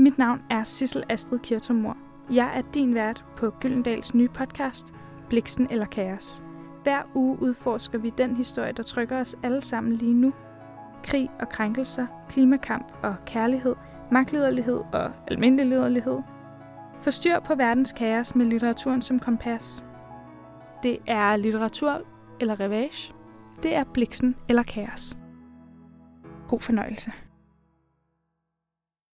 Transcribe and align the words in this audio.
Mit 0.00 0.18
navn 0.18 0.42
er 0.50 0.64
Sissel 0.64 1.04
Astrid 1.08 1.38
Kirtomor. 1.38 1.96
Jeg 2.30 2.52
er 2.58 2.62
din 2.74 2.94
vært 2.94 3.24
på 3.36 3.50
Gyldendals 3.50 4.14
nye 4.14 4.28
podcast, 4.28 4.94
Bliksen 5.28 5.66
eller 5.70 5.86
Kaos. 5.86 6.42
Hver 6.82 7.02
uge 7.14 7.42
udforsker 7.42 7.98
vi 7.98 8.10
den 8.10 8.36
historie, 8.36 8.72
der 8.72 8.82
trykker 8.82 9.20
os 9.20 9.36
alle 9.42 9.62
sammen 9.62 9.92
lige 9.92 10.14
nu. 10.14 10.32
Krig 11.04 11.30
og 11.40 11.48
krænkelser, 11.48 12.06
klimakamp 12.28 12.92
og 13.02 13.16
kærlighed, 13.26 13.74
magtlederlighed 14.10 14.80
og 14.92 15.12
almindelig 15.28 15.66
lederlighed. 15.66 16.18
Forstyr 17.02 17.40
på 17.40 17.54
verdens 17.54 17.92
kaos 17.92 18.34
med 18.34 18.46
litteraturen 18.46 19.02
som 19.02 19.18
kompas. 19.18 19.84
Det 20.82 20.98
er 21.06 21.36
litteratur 21.36 22.02
eller 22.40 22.60
revage. 22.60 23.14
Det 23.62 23.74
er 23.74 23.84
Bliksen 23.84 24.36
eller 24.48 24.62
Kaos. 24.62 25.16
God 26.48 26.60
fornøjelse. 26.60 27.12